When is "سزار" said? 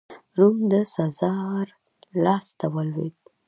0.95-1.65